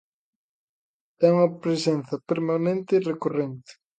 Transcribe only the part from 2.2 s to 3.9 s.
permanente, recorrente.